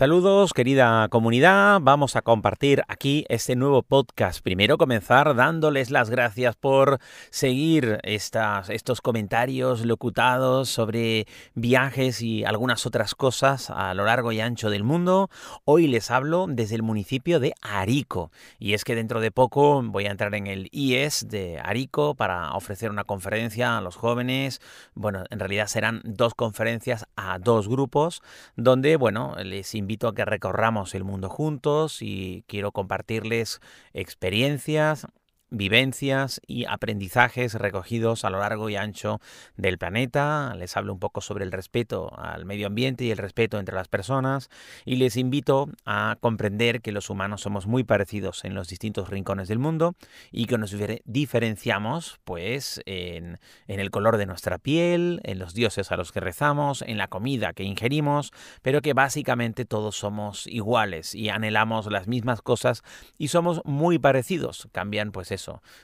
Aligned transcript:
Saludos 0.00 0.54
querida 0.54 1.06
comunidad, 1.10 1.78
vamos 1.82 2.16
a 2.16 2.22
compartir 2.22 2.82
aquí 2.88 3.26
este 3.28 3.54
nuevo 3.54 3.82
podcast. 3.82 4.40
Primero 4.42 4.78
comenzar 4.78 5.36
dándoles 5.36 5.90
las 5.90 6.08
gracias 6.08 6.56
por 6.56 7.00
seguir 7.28 7.98
estas, 8.02 8.70
estos 8.70 9.02
comentarios 9.02 9.84
locutados 9.84 10.70
sobre 10.70 11.26
viajes 11.52 12.22
y 12.22 12.46
algunas 12.46 12.86
otras 12.86 13.14
cosas 13.14 13.68
a 13.68 13.92
lo 13.92 14.06
largo 14.06 14.32
y 14.32 14.40
ancho 14.40 14.70
del 14.70 14.84
mundo. 14.84 15.28
Hoy 15.66 15.86
les 15.86 16.10
hablo 16.10 16.46
desde 16.48 16.76
el 16.76 16.82
municipio 16.82 17.38
de 17.38 17.52
Arico 17.60 18.30
y 18.58 18.72
es 18.72 18.84
que 18.84 18.94
dentro 18.94 19.20
de 19.20 19.30
poco 19.30 19.82
voy 19.82 20.06
a 20.06 20.12
entrar 20.12 20.34
en 20.34 20.46
el 20.46 20.70
IES 20.72 21.28
de 21.28 21.60
Arico 21.62 22.14
para 22.14 22.54
ofrecer 22.54 22.90
una 22.90 23.04
conferencia 23.04 23.76
a 23.76 23.82
los 23.82 23.96
jóvenes. 23.96 24.62
Bueno, 24.94 25.24
en 25.28 25.38
realidad 25.38 25.66
serán 25.66 26.00
dos 26.04 26.34
conferencias 26.34 27.04
a 27.16 27.38
dos 27.38 27.68
grupos 27.68 28.22
donde, 28.56 28.96
bueno, 28.96 29.36
les 29.44 29.74
invito 29.74 29.89
invito 29.90 30.06
a 30.06 30.14
que 30.14 30.24
recorramos 30.24 30.94
el 30.94 31.02
mundo 31.02 31.28
juntos 31.28 32.00
y 32.00 32.44
quiero 32.46 32.70
compartirles 32.70 33.60
experiencias, 33.92 35.08
vivencias 35.50 36.40
y 36.46 36.64
aprendizajes 36.64 37.54
recogidos 37.54 38.24
a 38.24 38.30
lo 38.30 38.38
largo 38.38 38.70
y 38.70 38.76
ancho 38.76 39.20
del 39.56 39.78
planeta. 39.78 40.54
Les 40.56 40.76
hablo 40.76 40.92
un 40.92 40.98
poco 40.98 41.20
sobre 41.20 41.44
el 41.44 41.52
respeto 41.52 42.12
al 42.18 42.44
medio 42.44 42.68
ambiente 42.68 43.04
y 43.04 43.10
el 43.10 43.18
respeto 43.18 43.58
entre 43.58 43.74
las 43.74 43.88
personas 43.88 44.48
y 44.84 44.96
les 44.96 45.16
invito 45.16 45.68
a 45.84 46.16
comprender 46.20 46.80
que 46.80 46.92
los 46.92 47.10
humanos 47.10 47.42
somos 47.42 47.66
muy 47.66 47.84
parecidos 47.84 48.44
en 48.44 48.54
los 48.54 48.68
distintos 48.68 49.10
rincones 49.10 49.48
del 49.48 49.58
mundo 49.58 49.94
y 50.30 50.46
que 50.46 50.58
nos 50.58 50.74
diferenciamos 51.04 52.20
pues 52.24 52.80
en, 52.86 53.38
en 53.66 53.80
el 53.80 53.90
color 53.90 54.16
de 54.16 54.26
nuestra 54.26 54.58
piel, 54.58 55.20
en 55.24 55.38
los 55.38 55.54
dioses 55.54 55.90
a 55.92 55.96
los 55.96 56.12
que 56.12 56.20
rezamos, 56.20 56.82
en 56.82 56.98
la 56.98 57.08
comida 57.08 57.52
que 57.52 57.64
ingerimos, 57.64 58.32
pero 58.62 58.82
que 58.82 58.94
básicamente 58.94 59.64
todos 59.64 59.96
somos 59.96 60.46
iguales 60.46 61.14
y 61.14 61.28
anhelamos 61.28 61.86
las 61.90 62.06
mismas 62.06 62.42
cosas 62.42 62.82
y 63.18 63.28
somos 63.28 63.62
muy 63.64 63.98
parecidos. 63.98 64.68
Cambian 64.72 65.12
pues 65.12 65.30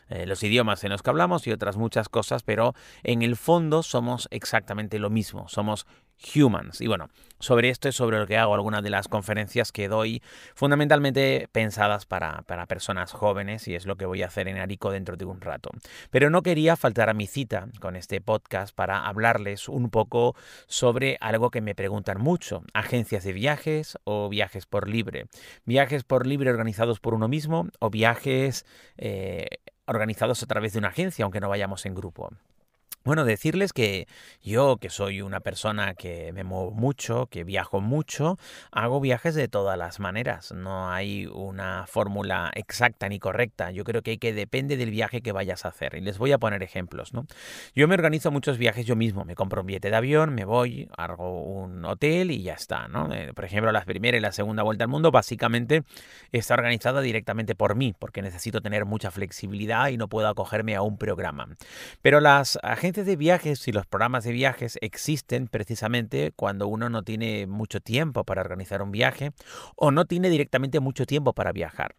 eh, 0.08 0.26
los 0.26 0.42
idiomas 0.42 0.84
en 0.84 0.90
los 0.90 1.02
que 1.02 1.10
hablamos 1.10 1.46
y 1.46 1.52
otras 1.52 1.76
muchas 1.76 2.08
cosas, 2.08 2.42
pero 2.42 2.74
en 3.02 3.22
el 3.22 3.36
fondo 3.36 3.82
somos 3.82 4.28
exactamente 4.30 4.98
lo 4.98 5.10
mismo, 5.10 5.48
somos 5.48 5.86
humans. 6.34 6.80
Y 6.80 6.86
bueno, 6.86 7.08
sobre 7.38 7.68
esto 7.68 7.88
es 7.88 7.96
sobre 7.96 8.18
lo 8.18 8.26
que 8.26 8.38
hago 8.38 8.54
algunas 8.54 8.82
de 8.82 8.90
las 8.90 9.08
conferencias 9.08 9.72
que 9.72 9.88
doy, 9.88 10.22
fundamentalmente 10.54 11.48
pensadas 11.52 12.06
para, 12.06 12.42
para, 12.42 12.66
personas 12.66 13.12
jóvenes, 13.12 13.68
y 13.68 13.74
es 13.74 13.86
lo 13.86 13.96
que 13.96 14.06
voy 14.06 14.22
a 14.22 14.26
hacer 14.26 14.48
en 14.48 14.58
Arico 14.58 14.90
dentro 14.90 15.16
de 15.16 15.26
un 15.26 15.40
rato. 15.40 15.70
Pero 16.10 16.30
no 16.30 16.42
quería 16.42 16.76
faltar 16.76 17.10
a 17.10 17.14
mi 17.14 17.26
cita 17.26 17.68
con 17.80 17.96
este 17.96 18.20
podcast 18.20 18.74
para 18.74 19.06
hablarles 19.06 19.68
un 19.68 19.90
poco 19.90 20.34
sobre 20.66 21.18
algo 21.20 21.50
que 21.50 21.60
me 21.60 21.74
preguntan 21.74 22.20
mucho, 22.20 22.62
agencias 22.72 23.24
de 23.24 23.32
viajes 23.32 23.98
o 24.04 24.28
viajes 24.28 24.66
por 24.66 24.88
libre. 24.88 25.26
Viajes 25.64 26.04
por 26.04 26.26
libre 26.26 26.50
organizados 26.50 27.00
por 27.00 27.14
uno 27.14 27.28
mismo 27.28 27.68
o 27.80 27.90
viajes 27.90 28.64
eh, 28.96 29.46
organizados 29.86 30.42
a 30.42 30.46
través 30.46 30.72
de 30.72 30.78
una 30.78 30.88
agencia, 30.88 31.24
aunque 31.24 31.40
no 31.40 31.48
vayamos 31.48 31.86
en 31.86 31.94
grupo. 31.94 32.30
Bueno, 33.06 33.24
decirles 33.24 33.72
que 33.72 34.08
yo, 34.42 34.78
que 34.78 34.90
soy 34.90 35.22
una 35.22 35.38
persona 35.38 35.94
que 35.94 36.32
me 36.32 36.42
muevo 36.42 36.72
mucho, 36.72 37.26
que 37.26 37.44
viajo 37.44 37.80
mucho, 37.80 38.36
hago 38.72 39.00
viajes 39.00 39.36
de 39.36 39.46
todas 39.46 39.78
las 39.78 40.00
maneras. 40.00 40.50
No 40.50 40.90
hay 40.90 41.26
una 41.26 41.86
fórmula 41.86 42.50
exacta 42.56 43.08
ni 43.08 43.20
correcta. 43.20 43.70
Yo 43.70 43.84
creo 43.84 44.02
que, 44.02 44.18
que 44.18 44.32
depende 44.32 44.76
del 44.76 44.90
viaje 44.90 45.20
que 45.20 45.30
vayas 45.30 45.64
a 45.64 45.68
hacer. 45.68 45.94
Y 45.94 46.00
les 46.00 46.18
voy 46.18 46.32
a 46.32 46.38
poner 46.38 46.64
ejemplos, 46.64 47.14
¿no? 47.14 47.28
Yo 47.76 47.86
me 47.86 47.94
organizo 47.94 48.32
muchos 48.32 48.58
viajes 48.58 48.84
yo 48.86 48.96
mismo. 48.96 49.24
Me 49.24 49.36
compro 49.36 49.60
un 49.60 49.68
billete 49.68 49.88
de 49.88 49.94
avión, 49.94 50.34
me 50.34 50.44
voy, 50.44 50.88
hago 50.96 51.44
un 51.44 51.84
hotel 51.84 52.32
y 52.32 52.42
ya 52.42 52.54
está, 52.54 52.88
¿no? 52.88 53.14
Eh, 53.14 53.32
por 53.34 53.44
ejemplo, 53.44 53.70
la 53.70 53.84
primera 53.84 54.16
y 54.16 54.20
la 54.20 54.32
segunda 54.32 54.64
vuelta 54.64 54.82
al 54.82 54.90
mundo 54.90 55.12
básicamente 55.12 55.84
está 56.32 56.54
organizada 56.54 57.02
directamente 57.02 57.54
por 57.54 57.76
mí, 57.76 57.94
porque 57.96 58.20
necesito 58.20 58.62
tener 58.62 58.84
mucha 58.84 59.12
flexibilidad 59.12 59.90
y 59.90 59.96
no 59.96 60.08
puedo 60.08 60.26
acogerme 60.26 60.74
a 60.74 60.82
un 60.82 60.98
programa. 60.98 61.46
Pero 62.02 62.18
las 62.18 62.58
agencias 62.64 62.95
de 63.04 63.16
viajes 63.16 63.68
y 63.68 63.72
los 63.72 63.86
programas 63.86 64.24
de 64.24 64.32
viajes 64.32 64.78
existen 64.80 65.48
precisamente 65.48 66.32
cuando 66.34 66.68
uno 66.68 66.88
no 66.88 67.02
tiene 67.02 67.46
mucho 67.46 67.80
tiempo 67.80 68.24
para 68.24 68.40
organizar 68.40 68.80
un 68.80 68.92
viaje 68.92 69.32
o 69.74 69.90
no 69.90 70.06
tiene 70.06 70.30
directamente 70.30 70.80
mucho 70.80 71.04
tiempo 71.04 71.34
para 71.34 71.52
viajar. 71.52 71.96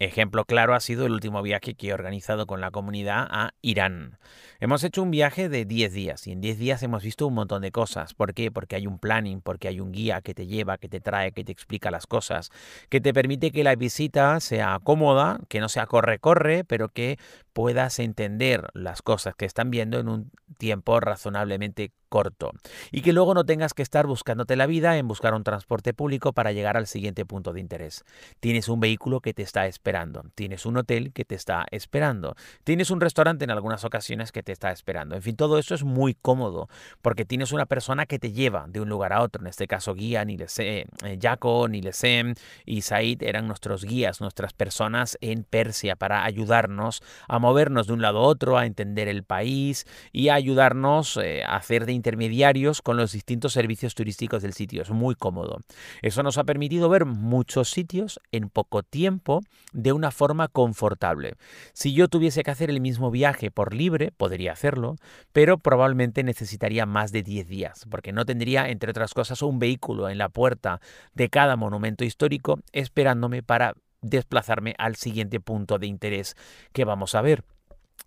Ejemplo 0.00 0.46
claro 0.46 0.74
ha 0.74 0.80
sido 0.80 1.04
el 1.04 1.12
último 1.12 1.42
viaje 1.42 1.74
que 1.74 1.88
he 1.88 1.92
organizado 1.92 2.46
con 2.46 2.62
la 2.62 2.70
comunidad 2.70 3.26
a 3.30 3.52
Irán. 3.60 4.16
Hemos 4.58 4.82
hecho 4.82 5.02
un 5.02 5.10
viaje 5.10 5.50
de 5.50 5.66
10 5.66 5.92
días 5.92 6.26
y 6.26 6.32
en 6.32 6.40
10 6.40 6.58
días 6.58 6.82
hemos 6.82 7.02
visto 7.02 7.26
un 7.26 7.34
montón 7.34 7.60
de 7.60 7.70
cosas. 7.70 8.14
¿Por 8.14 8.32
qué? 8.32 8.50
Porque 8.50 8.76
hay 8.76 8.86
un 8.86 8.98
planning, 8.98 9.42
porque 9.42 9.68
hay 9.68 9.78
un 9.78 9.92
guía 9.92 10.22
que 10.22 10.32
te 10.32 10.46
lleva, 10.46 10.78
que 10.78 10.88
te 10.88 11.00
trae, 11.00 11.32
que 11.32 11.44
te 11.44 11.52
explica 11.52 11.90
las 11.90 12.06
cosas, 12.06 12.50
que 12.88 13.02
te 13.02 13.12
permite 13.12 13.50
que 13.50 13.62
la 13.62 13.76
visita 13.76 14.40
sea 14.40 14.80
cómoda, 14.82 15.38
que 15.48 15.60
no 15.60 15.68
sea 15.68 15.84
corre-corre, 15.84 16.64
pero 16.64 16.88
que 16.88 17.18
puedas 17.52 17.98
entender 17.98 18.68
las 18.74 19.02
cosas 19.02 19.34
que 19.34 19.44
están 19.44 19.70
viendo 19.70 19.98
en 19.98 20.08
un 20.08 20.30
tiempo 20.58 21.00
razonablemente 21.00 21.92
corto 22.10 22.50
y 22.90 23.00
que 23.00 23.14
luego 23.14 23.32
no 23.32 23.44
tengas 23.44 23.72
que 23.72 23.82
estar 23.82 24.06
buscándote 24.06 24.56
la 24.56 24.66
vida 24.66 24.98
en 24.98 25.08
buscar 25.08 25.32
un 25.32 25.44
transporte 25.44 25.94
público 25.94 26.32
para 26.34 26.52
llegar 26.52 26.76
al 26.76 26.86
siguiente 26.86 27.24
punto 27.24 27.52
de 27.54 27.60
interés. 27.60 28.04
Tienes 28.40 28.68
un 28.68 28.80
vehículo 28.80 29.20
que 29.20 29.32
te 29.32 29.42
está 29.42 29.66
esperando, 29.66 30.24
tienes 30.34 30.66
un 30.66 30.76
hotel 30.76 31.12
que 31.12 31.24
te 31.24 31.36
está 31.36 31.64
esperando, 31.70 32.34
tienes 32.64 32.90
un 32.90 33.00
restaurante 33.00 33.44
en 33.44 33.50
algunas 33.50 33.84
ocasiones 33.84 34.32
que 34.32 34.42
te 34.42 34.52
está 34.52 34.72
esperando. 34.72 35.14
En 35.14 35.22
fin, 35.22 35.36
todo 35.36 35.58
eso 35.58 35.74
es 35.74 35.84
muy 35.84 36.14
cómodo 36.14 36.68
porque 37.00 37.24
tienes 37.24 37.52
una 37.52 37.66
persona 37.66 38.06
que 38.06 38.18
te 38.18 38.32
lleva 38.32 38.66
de 38.68 38.80
un 38.80 38.88
lugar 38.88 39.12
a 39.12 39.22
otro. 39.22 39.40
En 39.40 39.46
este 39.46 39.68
caso, 39.68 39.94
Guía, 39.94 40.24
Nilesem, 40.24 40.86
eh, 41.04 41.18
Jaco, 41.20 41.68
Nilesem 41.68 42.34
y 42.66 42.82
Said 42.82 43.22
eran 43.22 43.46
nuestros 43.46 43.84
guías, 43.84 44.20
nuestras 44.20 44.52
personas 44.52 45.16
en 45.20 45.44
Persia 45.44 45.94
para 45.94 46.24
ayudarnos 46.24 47.02
a 47.28 47.38
movernos 47.50 47.88
de 47.88 47.94
un 47.94 48.00
lado 48.00 48.20
a 48.20 48.22
otro, 48.22 48.56
a 48.56 48.64
entender 48.64 49.08
el 49.08 49.24
país 49.24 49.86
y 50.12 50.28
a 50.28 50.34
ayudarnos 50.34 51.16
eh, 51.16 51.42
a 51.44 51.56
hacer 51.56 51.84
de 51.84 51.92
intermediarios 51.92 52.80
con 52.80 52.96
los 52.96 53.10
distintos 53.10 53.52
servicios 53.54 53.96
turísticos 53.96 54.42
del 54.42 54.52
sitio. 54.52 54.82
Es 54.82 54.90
muy 54.90 55.16
cómodo. 55.16 55.58
Eso 56.00 56.22
nos 56.22 56.38
ha 56.38 56.44
permitido 56.44 56.88
ver 56.88 57.06
muchos 57.06 57.70
sitios 57.70 58.20
en 58.30 58.50
poco 58.50 58.84
tiempo 58.84 59.40
de 59.72 59.92
una 59.92 60.12
forma 60.12 60.46
confortable. 60.46 61.34
Si 61.72 61.92
yo 61.92 62.06
tuviese 62.06 62.44
que 62.44 62.52
hacer 62.52 62.70
el 62.70 62.80
mismo 62.80 63.10
viaje 63.10 63.50
por 63.50 63.74
libre, 63.74 64.12
podría 64.16 64.52
hacerlo, 64.52 64.94
pero 65.32 65.58
probablemente 65.58 66.22
necesitaría 66.22 66.86
más 66.86 67.10
de 67.10 67.24
10 67.24 67.48
días, 67.48 67.84
porque 67.90 68.12
no 68.12 68.24
tendría, 68.24 68.68
entre 68.68 68.90
otras 68.90 69.12
cosas, 69.12 69.42
un 69.42 69.58
vehículo 69.58 70.08
en 70.08 70.18
la 70.18 70.28
puerta 70.28 70.80
de 71.14 71.28
cada 71.28 71.56
monumento 71.56 72.04
histórico 72.04 72.60
esperándome 72.72 73.42
para 73.42 73.74
desplazarme 74.02 74.74
al 74.78 74.96
siguiente 74.96 75.40
punto 75.40 75.78
de 75.78 75.86
interés 75.86 76.36
que 76.72 76.84
vamos 76.84 77.14
a 77.14 77.22
ver 77.22 77.44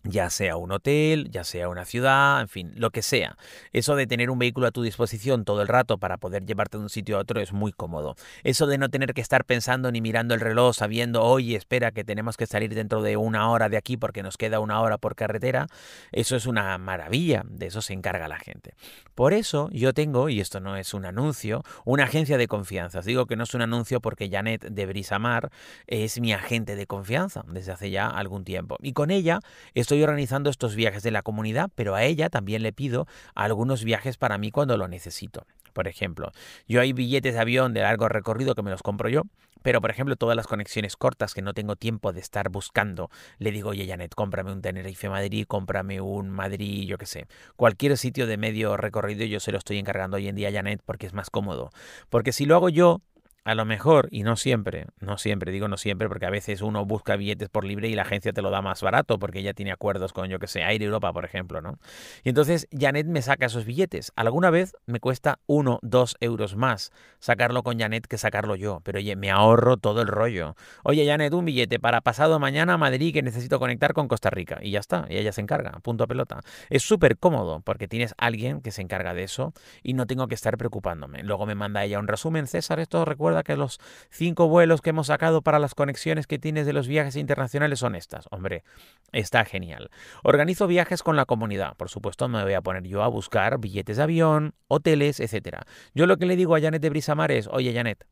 ya 0.03 0.30
sea 0.30 0.58
un 0.58 0.72
hotel, 0.72 1.30
ya 1.31 1.44
sea 1.44 1.69
una 1.69 1.86
ciudad, 1.86 2.41
en 2.41 2.50
fin, 2.50 2.72
lo 2.75 2.91
que 2.91 3.02
sea. 3.02 3.38
Eso 3.72 3.96
de 3.96 4.06
tener 4.06 4.30
un 4.30 4.40
vehículo 4.40 4.68
a 4.68 4.72
tu 4.72 4.81
disposición 4.81 5.46
todo 5.46 5.62
el 5.62 5.68
rato 5.68 5.97
para 5.97 6.18
poder 6.18 6.46
llevarte 6.46 6.78
de 6.78 6.84
un 6.84 6.90
sitio 6.90 7.18
a 7.18 7.22
otro 7.22 7.40
es 7.40 7.53
muy 7.53 7.72
cómodo. 7.72 8.16
Eso 8.44 8.68
de 8.68 8.78
no 8.78 8.90
tener 8.90 9.14
que 9.14 9.22
estar 9.22 9.46
pensando 9.46 9.91
ni 9.91 10.02
mirando 10.02 10.34
el 10.34 10.41
reloj, 10.41 10.75
sabiendo, 10.75 11.24
oye, 11.24 11.56
espera, 11.56 11.91
que 11.91 12.03
tenemos 12.03 12.36
que 12.38 12.47
salir 12.47 12.75
dentro 12.75 13.02
de 13.02 13.16
una 13.18 13.50
hora 13.50 13.69
de 13.69 13.78
aquí 13.78 13.96
porque 13.96 14.24
nos 14.24 14.38
queda 14.38 14.59
una 14.59 14.81
hora 14.81 14.97
por 14.97 15.16
carretera, 15.16 15.68
eso 16.12 16.35
es 16.35 16.46
una 16.46 16.78
maravilla, 16.78 17.44
de 17.47 17.68
eso 17.68 17.81
se 17.81 17.94
encarga 17.94 18.28
la 18.28 18.40
gente. 18.40 18.75
Por 19.16 19.34
eso 19.34 19.70
yo 19.72 19.94
tengo, 19.94 20.28
y 20.28 20.41
esto 20.41 20.59
no 20.59 20.75
es 20.75 20.94
un 20.94 21.06
anuncio, 21.06 21.64
una 21.85 22.03
agencia 22.03 22.38
de 22.38 22.47
confianza. 22.47 23.00
Os 23.00 23.06
digo 23.06 23.25
que 23.25 23.35
no 23.35 23.44
es 23.44 23.53
un 23.53 23.62
anuncio 23.62 24.02
porque 24.02 24.30
Janet 24.30 24.66
de 24.66 24.85
Brisamar 24.85 25.50
es 25.88 26.20
mi 26.20 26.34
agente 26.34 26.76
de 26.76 26.88
confianza 26.88 27.44
desde 27.47 27.72
hace 27.72 27.90
ya 27.90 28.08
algún 28.08 28.44
tiempo. 28.44 28.78
Y 28.82 28.94
con 28.94 29.11
ella 29.11 29.40
estoy 29.73 29.92
estoy 29.93 30.01
organizando 30.01 30.49
estos 30.49 30.73
viajes 30.73 31.03
de 31.03 31.11
la 31.11 31.22
comunidad, 31.22 31.69
pero 31.75 31.93
a 31.93 32.03
ella 32.03 32.31
también 32.31 32.63
le 32.63 32.73
pido 32.73 33.05
algunos 33.35 33.84
viajes 33.84 34.17
para 34.17 34.40
mí 34.40 34.49
cuando 34.49 34.75
lo 34.75 34.87
necesito. 34.87 35.45
Por 35.72 35.87
ejemplo, 35.87 36.31
yo 36.67 36.81
hay 36.81 36.93
billetes 36.93 37.35
de 37.35 37.40
avión 37.40 37.75
de 37.75 37.81
largo 37.81 38.09
recorrido 38.09 38.55
que 38.55 38.63
me 38.63 38.72
los 38.72 38.81
compro 38.81 39.07
yo, 39.07 39.22
pero 39.61 39.81
por 39.81 39.91
ejemplo 39.91 40.16
todas 40.16 40.35
las 40.35 40.47
conexiones 40.47 40.97
cortas 40.97 41.35
que 41.35 41.43
no 41.43 41.53
tengo 41.53 41.75
tiempo 41.75 42.11
de 42.11 42.22
estar 42.22 42.49
buscando, 42.49 43.11
le 43.37 43.51
digo, 43.51 43.69
oye 43.69 43.85
Janet, 43.85 44.16
cómprame 44.16 44.51
un 44.51 44.63
Tenerife 44.63 45.09
Madrid, 45.09 45.45
cómprame 45.47 46.01
un 46.01 46.31
Madrid, 46.31 46.87
yo 46.87 46.97
qué 46.97 47.05
sé. 47.05 47.28
Cualquier 47.55 47.96
sitio 47.96 48.25
de 48.25 48.37
medio 48.37 48.75
recorrido 48.75 49.25
yo 49.25 49.39
se 49.39 49.51
lo 49.51 49.59
estoy 49.59 49.78
encargando 49.78 50.17
hoy 50.17 50.28
en 50.28 50.35
día 50.35 50.49
a 50.49 50.53
Janet 50.53 50.81
porque 50.84 51.05
es 51.05 51.13
más 51.13 51.29
cómodo. 51.29 51.69
Porque 52.09 52.31
si 52.31 52.47
lo 52.47 52.55
hago 52.55 52.69
yo, 52.69 53.03
a 53.45 53.55
lo 53.55 53.66
mejor, 53.66 54.07
y 54.11 54.23
no 54.23 54.35
siempre, 54.35 54.87
no 54.99 55.17
siempre, 55.17 55.51
digo 55.51 55.67
no 55.67 55.78
siempre, 55.78 56.07
porque 56.07 56.25
a 56.25 56.29
veces 56.29 56.61
uno 56.61 56.85
busca 56.85 57.16
billetes 57.16 57.49
por 57.49 57.66
libre 57.66 57.90
y 57.90 57.95
la 57.95 58.03
agencia 58.03 58.31
te 58.31 58.41
lo 58.41 58.49
da 58.49 58.61
más 58.61 58.81
barato 58.81 59.19
porque 59.19 59.40
ella 59.40 59.53
tiene 59.53 59.72
acuerdos 59.72 60.13
con, 60.13 60.29
yo 60.29 60.40
que 60.40 60.47
sé, 60.47 60.63
Aire 60.63 60.85
Europa, 60.85 61.11
por 61.11 61.25
ejemplo, 61.25 61.61
¿no? 61.61 61.78
Y 62.23 62.29
entonces 62.29 62.67
Janet 62.72 63.07
me 63.07 63.22
saca 63.22 63.47
esos 63.47 63.66
billetes. 63.66 64.11
Alguna 64.16 64.49
vez 64.49 64.75
me 64.85 64.99
cuesta 64.99 65.40
uno, 65.45 65.79
dos 65.81 66.16
euros 66.19 66.55
más 66.55 66.91
sacarlo 67.19 67.63
con 67.63 67.79
Janet 67.79 68.07
que 68.07 68.17
sacarlo 68.17 68.55
yo, 68.55 68.81
pero 68.84 68.99
oye, 68.99 69.16
me 69.16 69.31
ahorro 69.31 69.78
todo 69.78 70.01
el 70.01 70.07
rollo. 70.07 70.55
Oye, 70.84 71.05
Janet, 71.05 71.34
un 71.34 71.46
billete 71.46 71.79
para 71.79 72.01
pasado 72.01 72.39
mañana 72.39 72.73
a 72.73 72.78
Madrid 72.78 73.13
que 73.13 73.22
necesito 73.22 73.59
conectar 73.59 73.93
con 73.93 74.07
Costa 74.07 74.29
Rica. 74.29 74.59
Y 74.61 74.72
ya 74.72 74.79
está, 74.79 75.05
y 75.09 75.17
ella 75.17 75.31
se 75.31 75.41
encarga, 75.41 75.72
punto 75.81 76.07
pelota. 76.07 76.41
Es 76.69 76.84
súper 76.84 77.17
cómodo 77.17 77.61
porque 77.61 77.87
tienes 77.87 78.13
alguien 78.17 78.61
que 78.61 78.72
se 78.72 78.81
encarga 78.81 79.13
de 79.13 79.23
eso 79.23 79.53
y 79.84 79.93
no 79.93 80.05
tengo 80.05 80.28
que 80.28 80.35
estar 80.35 80.57
preocupándome. 80.57 81.23
Luego 81.23 81.46
me 81.46 81.55
manda 81.55 81.84
ella 81.84 81.99
un 81.99 82.07
resumen, 82.07 82.47
César, 82.47 82.79
esto 82.79 83.05
recuerda 83.05 83.33
que 83.41 83.56
los 83.56 83.80
cinco 84.12 84.47
vuelos 84.47 84.82
que 84.82 84.91
hemos 84.91 85.08
sacado 85.08 85.41
para 85.41 85.58
las 85.58 85.74
conexiones 85.74 86.28
que 86.28 86.38
tienes 86.38 86.68
de 86.68 86.74
los 86.74 86.88
viajes 86.88 87.16
internacionales 87.16 87.80
son 87.80 87.96
estas. 87.96 88.28
Hombre, 88.30 88.64
está 89.12 89.46
genial. 89.46 89.90
Organizo 90.22 90.68
viajes 90.68 91.02
con 91.02 91.16
la 91.16 91.26
comunidad. 91.26 91.76
Por 91.76 91.90
supuesto, 91.90 92.28
me 92.28 92.44
voy 92.44 92.53
a 92.53 92.62
poner 92.62 92.84
yo 92.84 93.02
a 93.02 93.08
buscar 93.08 93.58
billetes 93.58 93.97
de 93.97 94.03
avión, 94.03 94.53
hoteles, 94.68 95.20
etcétera. 95.20 95.64
Yo 95.96 96.06
lo 96.06 96.18
que 96.18 96.28
le 96.28 96.35
digo 96.35 96.56
a 96.56 96.62
Janet 96.62 96.84
de 96.84 96.91
Brisamar 96.91 97.32
es, 97.32 97.47
oye 97.47 97.74
Janet, 97.74 98.06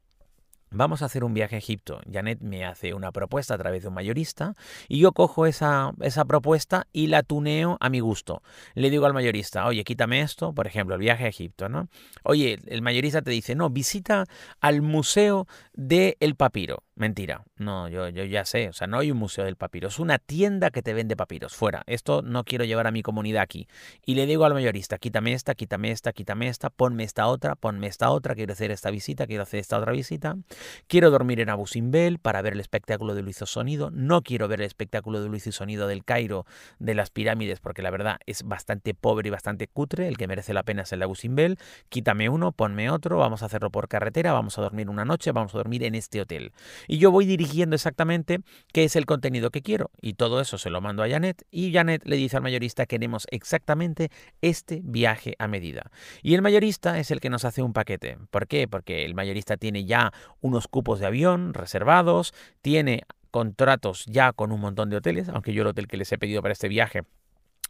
Vamos 0.74 1.02
a 1.02 1.06
hacer 1.06 1.26
un 1.26 1.34
viaje 1.34 1.56
a 1.56 1.60
Egipto. 1.60 2.00
Janet 2.10 2.40
me 2.40 2.64
hace 2.64 2.94
una 2.94 3.12
propuesta 3.12 3.56
a 3.56 3.58
través 3.58 3.82
de 3.82 3.90
un 3.90 3.94
mayorista 3.94 4.54
y 4.88 5.00
yo 5.00 5.12
cojo 5.12 5.46
esa, 5.46 5.92
esa, 6.00 6.24
propuesta 6.24 6.88
y 6.94 7.08
la 7.08 7.24
tuneo 7.24 7.76
a 7.82 7.90
mi 7.90 8.00
gusto. 8.00 8.42
Le 8.74 8.90
digo 8.90 9.06
al 9.06 9.14
mayorista, 9.14 9.68
oye, 9.68 9.84
quítame 9.84 10.22
esto, 10.22 10.54
por 10.54 10.68
ejemplo, 10.68 10.96
el 10.96 11.02
viaje 11.02 11.26
a 11.26 11.28
Egipto, 11.28 11.68
¿no? 11.68 11.90
Oye, 12.24 12.58
el 12.68 12.82
mayorista 12.82 13.22
te 13.22 13.32
dice, 13.32 13.54
no, 13.54 13.70
visita 13.70 14.24
al 14.62 14.82
Museo 14.82 15.46
del 15.74 16.36
Papiro. 16.38 16.84
Mentira, 17.02 17.46
no, 17.56 17.90
yo, 17.90 18.10
yo 18.10 18.26
ya 18.26 18.46
sé, 18.46 18.70
o 18.70 18.74
sea, 18.74 18.86
no 18.86 19.00
hay 19.00 19.10
un 19.10 19.18
museo 19.18 19.46
del 19.46 19.56
papiro, 19.56 19.88
es 19.88 19.98
una 19.98 20.20
tienda 20.20 20.70
que 20.70 20.84
te 20.84 20.94
vende 20.94 21.16
papiros, 21.16 21.56
fuera, 21.56 21.82
esto 21.88 22.22
no 22.22 22.44
quiero 22.44 22.64
llevar 22.64 22.86
a 22.86 22.92
mi 22.92 23.02
comunidad 23.02 23.42
aquí. 23.42 23.68
Y 24.06 24.14
le 24.14 24.28
digo 24.28 24.46
al 24.46 24.54
mayorista, 24.54 25.00
quítame 25.00 25.34
esta, 25.34 25.56
quítame 25.56 25.90
esta, 25.90 26.14
quítame 26.14 26.48
esta, 26.48 26.70
ponme 26.70 27.04
esta 27.04 27.26
otra, 27.26 27.56
ponme 27.56 27.88
esta 27.88 28.12
otra, 28.12 28.36
quiero 28.36 28.54
hacer 28.54 28.70
esta 28.70 28.92
visita, 28.92 29.26
quiero 29.26 29.42
hacer 29.42 29.62
esta 29.62 29.80
otra 29.80 29.94
visita, 29.94 30.38
quiero 30.88 31.12
dormir 31.12 31.40
en 31.40 31.50
Abu 31.50 31.68
Simbel 31.68 32.20
para 32.20 32.42
ver 32.42 32.54
el 32.54 32.60
espectáculo 32.60 33.16
de 33.16 33.22
Luis 33.22 33.38
Sonido, 33.38 33.90
no 33.92 34.22
quiero 34.22 34.48
ver 34.48 34.62
el 34.62 34.68
espectáculo 34.68 35.22
de 35.22 35.30
Luis 35.30 35.44
Sonido 35.44 35.88
del 35.88 36.04
Cairo, 36.04 36.46
de 36.80 36.96
las 36.96 37.10
pirámides, 37.10 37.60
porque 37.60 37.82
la 37.82 37.92
verdad 37.92 38.18
es 38.26 38.44
bastante 38.44 38.94
pobre 38.94 39.28
y 39.28 39.32
bastante 39.32 39.68
cutre, 39.68 40.08
el 40.08 40.18
que 40.18 40.28
merece 40.28 40.54
la 40.54 40.64
pena 40.64 40.84
es 40.84 40.94
el 40.94 41.00
de 41.00 41.06
Abu 41.06 41.16
Simbel, 41.16 41.58
quítame 41.90 42.30
uno, 42.30 42.52
ponme 42.52 42.90
otro, 42.90 43.18
vamos 43.18 43.44
a 43.44 43.48
hacerlo 43.48 43.72
por 43.72 43.88
carretera, 43.88 44.34
vamos 44.34 44.58
a 44.58 44.62
dormir 44.62 44.90
una 44.90 45.06
noche, 45.06 45.32
vamos 45.32 45.54
a 45.56 45.58
dormir 45.58 45.84
en 45.84 45.96
este 45.96 46.22
hotel. 46.22 46.52
Y 46.88 46.98
yo 46.98 47.12
voy 47.12 47.26
dirigiendo 47.26 47.76
exactamente 47.76 48.40
qué 48.74 48.84
es 48.84 48.96
el 48.96 49.06
contenido 49.06 49.50
que 49.50 49.62
quiero. 49.62 49.92
Y 50.02 50.14
todo 50.14 50.42
eso 50.42 50.58
se 50.58 50.70
lo 50.70 50.82
mando 50.82 51.04
a 51.04 51.10
Janet 51.10 51.44
y 51.52 51.74
Janet 51.74 52.06
le 52.06 52.16
dice 52.16 52.38
al 52.38 52.44
mayorista 52.44 52.86
queremos 52.86 53.28
exactamente 53.32 54.10
este 54.42 54.82
viaje 54.84 55.36
a 55.40 55.48
medida. 55.48 55.92
Y 56.22 56.36
el 56.36 56.42
mayorista 56.42 57.00
es 57.00 57.12
el 57.12 57.20
que 57.20 57.30
nos 57.30 57.46
hace 57.46 57.62
un 57.62 57.74
paquete. 57.74 58.18
¿Por 58.30 58.48
qué? 58.48 58.68
Porque 58.68 59.06
el 59.06 59.16
mayorista 59.16 59.58
tiene 59.58 59.86
ya 59.86 60.12
unos 60.52 60.68
cupos 60.68 61.00
de 61.00 61.08
avión 61.08 61.54
reservados, 61.54 62.34
tiene 62.62 63.04
contratos 63.32 64.06
ya 64.06 64.34
con 64.34 64.52
un 64.52 64.60
montón 64.60 64.90
de 64.90 64.98
hoteles, 64.98 65.30
aunque 65.30 65.54
yo 65.54 65.62
el 65.62 65.70
hotel 65.70 65.88
que 65.88 65.98
les 65.98 66.12
he 66.12 66.18
pedido 66.18 66.42
para 66.42 66.52
este 66.52 66.68
viaje 66.68 67.04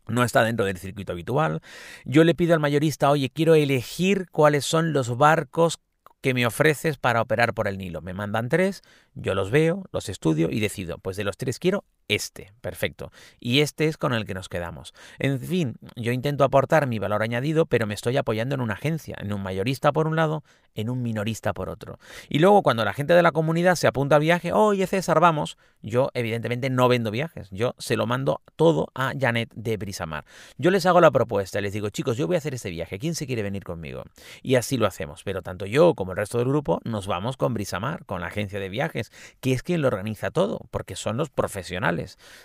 no 0.07 0.23
está 0.23 0.43
dentro 0.43 0.65
del 0.65 0.77
circuito 0.77 1.11
habitual. 1.13 1.61
Yo 2.05 2.23
le 2.23 2.33
pido 2.33 2.53
al 2.53 2.59
mayorista, 2.59 3.11
oye, 3.11 3.29
quiero 3.29 3.53
elegir 3.55 4.25
cuáles 4.31 4.65
son 4.65 4.93
los 4.93 5.15
barcos 5.17 5.79
que 6.21 6.33
me 6.33 6.45
ofreces 6.45 6.97
para 6.97 7.21
operar 7.21 7.53
por 7.53 7.67
el 7.67 7.77
Nilo. 7.77 8.01
Me 8.01 8.13
mandan 8.13 8.49
tres, 8.49 8.81
yo 9.13 9.35
los 9.35 9.51
veo, 9.51 9.85
los 9.91 10.09
estudio 10.09 10.49
y 10.49 10.59
decido, 10.59 10.97
pues 10.97 11.17
de 11.17 11.23
los 11.23 11.37
tres 11.37 11.59
quiero 11.59 11.83
este, 12.11 12.51
perfecto. 12.59 13.09
Y 13.39 13.61
este 13.61 13.87
es 13.87 13.95
con 13.95 14.13
el 14.13 14.25
que 14.25 14.33
nos 14.33 14.49
quedamos. 14.49 14.93
En 15.17 15.39
fin, 15.39 15.77
yo 15.95 16.11
intento 16.11 16.43
aportar 16.43 16.85
mi 16.85 16.99
valor 16.99 17.23
añadido, 17.23 17.65
pero 17.65 17.87
me 17.87 17.93
estoy 17.93 18.17
apoyando 18.17 18.53
en 18.53 18.59
una 18.59 18.73
agencia, 18.73 19.15
en 19.21 19.31
un 19.31 19.41
mayorista 19.41 19.93
por 19.93 20.07
un 20.07 20.17
lado, 20.17 20.43
en 20.75 20.89
un 20.89 21.01
minorista 21.01 21.53
por 21.53 21.69
otro. 21.69 21.99
Y 22.27 22.39
luego 22.39 22.63
cuando 22.63 22.83
la 22.83 22.91
gente 22.91 23.13
de 23.13 23.21
la 23.21 23.31
comunidad 23.31 23.75
se 23.75 23.87
apunta 23.87 24.17
al 24.17 24.21
viaje, 24.21 24.51
oye 24.51 24.87
César, 24.87 25.21
vamos, 25.21 25.57
yo 25.81 26.09
evidentemente 26.13 26.69
no 26.69 26.89
vendo 26.89 27.11
viajes, 27.11 27.47
yo 27.51 27.75
se 27.77 27.95
lo 27.95 28.07
mando 28.07 28.41
todo 28.57 28.89
a 28.93 29.13
Janet 29.17 29.49
de 29.55 29.77
Brisamar. 29.77 30.25
Yo 30.57 30.69
les 30.69 30.85
hago 30.85 30.99
la 30.99 31.11
propuesta, 31.11 31.61
les 31.61 31.71
digo, 31.71 31.89
chicos, 31.89 32.17
yo 32.17 32.27
voy 32.27 32.35
a 32.35 32.39
hacer 32.39 32.53
este 32.53 32.69
viaje, 32.69 32.99
¿quién 32.99 33.15
se 33.15 33.25
quiere 33.25 33.41
venir 33.43 33.63
conmigo? 33.63 34.03
Y 34.41 34.55
así 34.55 34.75
lo 34.77 34.85
hacemos, 34.85 35.23
pero 35.23 35.41
tanto 35.41 35.65
yo 35.65 35.93
como 35.93 36.11
el 36.11 36.17
resto 36.17 36.39
del 36.39 36.47
grupo 36.47 36.81
nos 36.83 37.07
vamos 37.07 37.37
con 37.37 37.53
Brisamar, 37.53 38.05
con 38.05 38.19
la 38.19 38.27
agencia 38.27 38.59
de 38.59 38.67
viajes, 38.67 39.00
que 39.39 39.53
es 39.53 39.63
quien 39.63 39.81
lo 39.81 39.87
organiza 39.87 40.31
todo, 40.31 40.59
porque 40.69 40.95
son 40.95 41.17
los 41.17 41.29
profesionales 41.29 41.71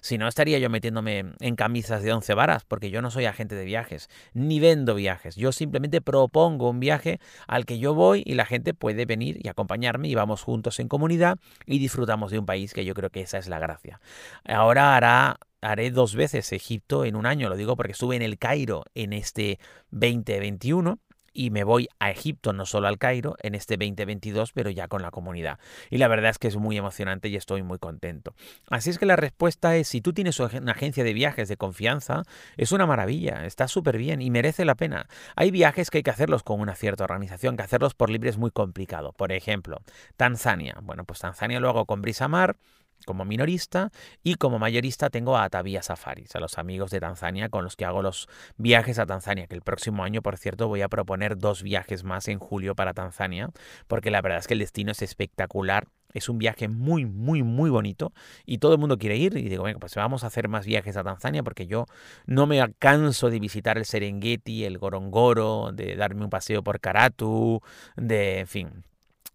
si 0.01 0.19
no, 0.19 0.29
estaría 0.29 0.59
yo 0.59 0.71
metiéndome 0.71 1.25
en 1.41 1.57
camisas 1.57 2.03
de 2.03 2.13
once 2.13 2.35
varas, 2.35 2.65
porque 2.65 2.91
yo 2.91 3.03
no 3.03 3.11
soy 3.11 3.25
agente 3.27 3.55
de 3.55 3.65
viajes, 3.65 4.09
ni 4.35 4.61
vendo 4.61 4.95
viajes. 4.95 5.37
Yo 5.37 5.53
simplemente 5.53 6.01
propongo 6.01 6.71
un 6.71 6.81
viaje 6.81 7.21
al 7.47 7.65
que 7.67 7.79
yo 7.79 7.95
voy 7.95 8.23
y 8.25 8.35
la 8.35 8.47
gente 8.47 8.75
puede 8.75 9.07
venir 9.07 9.39
y 9.43 9.49
acompañarme 9.49 10.09
y 10.09 10.15
vamos 10.15 10.43
juntos 10.43 10.81
en 10.81 10.89
comunidad 10.89 11.39
y 11.67 11.79
disfrutamos 11.79 12.31
de 12.31 12.39
un 12.39 12.47
país 12.47 12.73
que 12.73 12.85
yo 12.85 12.95
creo 12.95 13.11
que 13.11 13.23
esa 13.23 13.39
es 13.39 13.49
la 13.49 13.59
gracia. 13.59 14.01
Ahora 14.45 15.39
haré 15.61 15.91
dos 15.91 16.15
veces 16.15 16.53
Egipto 16.53 17.05
en 17.05 17.17
un 17.17 17.27
año, 17.27 17.49
lo 17.49 17.57
digo 17.57 17.77
porque 17.77 17.93
estuve 17.93 18.17
en 18.17 18.23
el 18.23 18.39
Cairo 18.39 18.85
en 18.95 19.13
este 19.13 19.59
2021 19.91 20.99
y 21.37 21.51
me 21.51 21.65
voy 21.65 21.89
a 21.99 22.11
Egipto, 22.11 22.53
no 22.53 22.67
solo 22.67 22.89
al 22.89 22.99
Cairo, 22.99 23.37
en 23.43 23.55
este 23.55 23.77
2022, 23.77 24.53
pero 24.53 24.71
ya 24.71 24.89
con 24.89 25.03
la 25.03 25.11
comunidad. 25.11 25.59
Y 25.91 25.99
la 25.99 26.09
verdad 26.09 26.31
es 26.31 26.39
que 26.39 26.49
es 26.49 26.57
muy 26.57 26.77
emocionante 26.77 27.29
y 27.29 27.37
estoy 27.37 27.63
muy 27.63 27.79
contento. 27.79 28.35
Así 28.71 28.91
es 28.91 28.99
que 28.99 29.07
la 29.07 29.17
respuesta 29.17 29.77
es, 29.77 29.89
si 29.89 30.01
tú 30.01 30.13
tienes 30.13 30.41
una 30.41 30.73
agencia 30.73 31.05
de 31.05 31.13
viajes 31.13 31.49
de 31.49 31.57
confianza, 31.57 32.23
es 32.57 32.73
una 32.73 32.87
maravilla, 32.87 33.45
está 33.45 33.69
súper 33.69 33.99
bien 33.99 34.23
y 34.23 34.31
merece 34.31 34.65
la 34.65 34.75
pena. 34.75 35.09
Hay 35.37 35.51
viajes 35.51 35.91
que 35.91 35.99
hay 35.99 36.03
que 36.03 36.11
hacerlos 36.11 36.43
con 36.43 36.61
una 36.61 36.75
cierta 36.75 37.05
organización, 37.05 37.57
que 37.57 37.63
hacerlos 37.63 37.95
por 37.95 38.11
libre 38.11 38.31
es 38.31 38.39
muy 38.39 38.51
complicado. 38.51 39.13
Por 39.13 39.33
ejemplo, 39.33 39.83
Tanzania. 40.17 40.79
Bueno, 40.83 41.05
pues 41.05 41.21
Tanzania 41.21 41.61
lo 41.61 41.69
hago 41.69 41.85
con 41.85 42.01
Brisamar 42.01 42.57
como 43.05 43.25
minorista 43.25 43.91
y 44.23 44.35
como 44.35 44.59
mayorista 44.59 45.11
tengo 45.11 45.37
a 45.37 45.45
Atavía 45.45 45.83
Safaris, 45.83 46.35
a 46.35 46.41
los 46.41 46.59
amigos 46.59 46.91
de 46.91 47.01
Tanzania 47.01 47.49
con 47.49 47.65
los 47.65 47.77
que 47.77 47.85
hago 47.85 48.03
los 48.03 48.29
viajes 48.57 48.99
a 48.99 49.07
Tanzania, 49.07 49.47
que 49.47 49.55
el 49.55 49.63
próximo 49.63 50.05
año, 50.05 50.23
por 50.23 50.37
cierto, 50.37 50.69
voy 50.69 50.83
a 50.83 50.89
proponer 50.89 51.37
dos 51.37 51.63
viajes 51.63 52.05
más 52.05 52.29
en 52.29 52.39
julio 52.39 52.75
para 52.75 52.95
Tanzania, 52.95 53.51
porque 53.87 54.11
la 54.11 54.23
verdad 54.23 54.39
es 54.39 54.47
que 54.47 54.55
el 54.55 54.61
destino 54.61 54.93
es 54.93 55.03
espectacular. 55.03 55.89
Es 56.15 56.31
un 56.31 56.39
viaje 56.39 56.69
muy, 56.69 57.05
muy, 57.05 57.43
muy 57.43 57.69
bonito 57.69 58.13
y 58.47 58.57
todo 58.57 58.73
el 58.73 58.79
mundo 58.79 58.97
quiere 58.97 59.17
ir. 59.17 59.37
Y 59.37 59.51
digo, 59.51 59.65
bueno, 59.65 59.79
pues 59.79 59.95
vamos 59.97 60.25
a 60.25 60.29
hacer 60.29 60.49
más 60.49 60.65
viajes 60.65 60.97
a 60.97 61.05
Tanzania 61.05 61.43
porque 61.43 61.67
yo 61.67 61.85
no 62.25 62.47
me 62.47 62.65
canso 62.79 63.29
de 63.29 63.39
visitar 63.39 63.77
el 63.77 63.85
Serengeti, 63.85 64.65
el 64.65 64.79
Gorongoro, 64.79 65.73
de 65.75 65.95
darme 65.95 66.25
un 66.25 66.31
paseo 66.31 66.63
por 66.63 66.81
Karatu, 66.81 67.61
de, 67.97 68.39
en 68.41 68.47
fin, 68.47 68.85